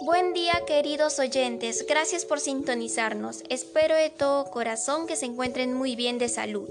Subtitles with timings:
[0.00, 3.44] Buen día queridos oyentes, gracias por sintonizarnos.
[3.48, 6.68] Espero de todo corazón que se encuentren muy bien de salud.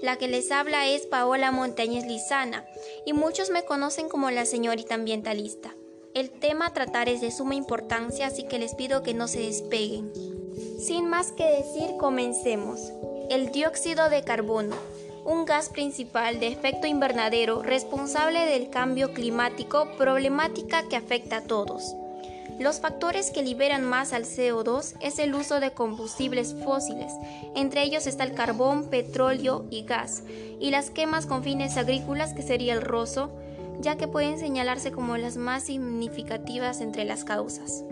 [0.00, 2.64] La que les habla es Paola Montañez Lizana
[3.04, 5.74] y muchos me conocen como la señorita ambientalista.
[6.14, 10.10] El tema tratar es de suma importancia, así que les pido que no se despeguen.
[10.78, 12.90] Sin más que decir, comencemos.
[13.28, 14.76] El dióxido de carbono,
[15.26, 21.94] un gas principal de efecto invernadero responsable del cambio climático, problemática que afecta a todos.
[22.58, 27.12] Los factores que liberan más al CO2 es el uso de combustibles fósiles,
[27.54, 30.22] entre ellos está el carbón, petróleo y gas,
[30.60, 33.30] y las quemas con fines agrícolas que sería el roso,
[33.80, 37.84] ya que pueden señalarse como las más significativas entre las causas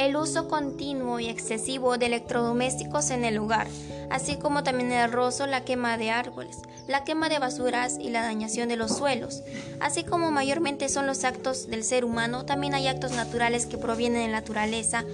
[0.00, 3.66] el uso continuo y excesivo de electrodomésticos en el hogar,
[4.08, 6.56] así como también el rozo, la quema de árboles,
[6.88, 9.42] la quema de basuras y la dañación de los suelos.
[9.78, 14.22] Así como mayormente son los actos del ser humano, también hay actos naturales que provienen
[14.22, 15.04] de la naturaleza,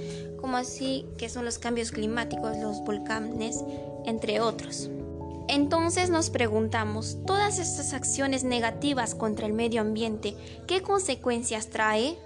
[0.40, 3.64] como así que son los cambios climáticos, los volcanes,
[4.04, 4.88] entre otros.
[5.48, 10.36] Entonces nos preguntamos, ¿todas estas acciones negativas contra el medio ambiente,
[10.68, 12.16] qué consecuencias trae?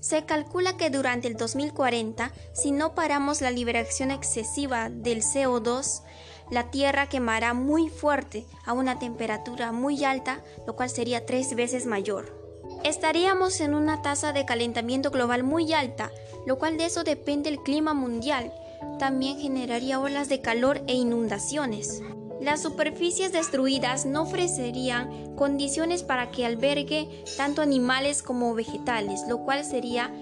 [0.00, 6.02] Se calcula que durante el 2040, si no paramos la liberación excesiva del CO2,
[6.50, 11.86] la Tierra quemará muy fuerte a una temperatura muy alta, lo cual sería tres veces
[11.86, 12.46] mayor.
[12.84, 16.12] Estaríamos en una tasa de calentamiento global muy alta,
[16.46, 18.52] lo cual de eso depende el clima mundial.
[18.98, 22.02] También generaría olas de calor e inundaciones.
[22.46, 29.64] Las superficies destruidas no ofrecerían condiciones para que albergue tanto animales como vegetales, lo cual
[29.64, 30.14] sería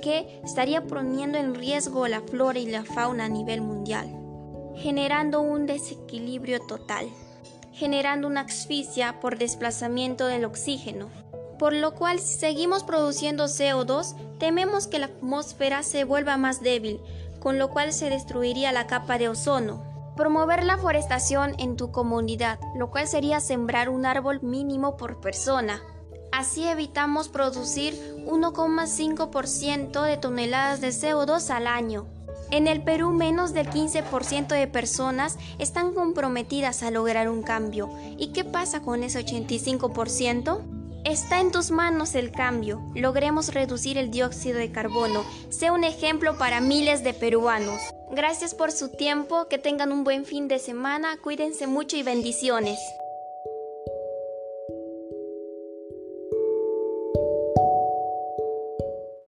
[0.00, 4.08] que estaría poniendo en riesgo la flora y la fauna a nivel mundial,
[4.76, 7.10] generando un desequilibrio total,
[7.74, 11.10] generando una asfixia por desplazamiento del oxígeno.
[11.58, 17.00] Por lo cual, si seguimos produciendo CO2, tememos que la atmósfera se vuelva más débil,
[17.38, 19.95] con lo cual se destruiría la capa de ozono.
[20.16, 25.82] Promover la forestación en tu comunidad, lo cual sería sembrar un árbol mínimo por persona.
[26.32, 27.94] Así evitamos producir
[28.26, 32.06] 1,5% de toneladas de CO2 al año.
[32.50, 37.90] En el Perú menos del 15% de personas están comprometidas a lograr un cambio.
[38.16, 40.85] ¿Y qué pasa con ese 85%?
[41.06, 42.82] Está en tus manos el cambio.
[42.96, 45.24] Logremos reducir el dióxido de carbono.
[45.50, 47.80] Sea un ejemplo para miles de peruanos.
[48.10, 52.80] Gracias por su tiempo, que tengan un buen fin de semana, cuídense mucho y bendiciones.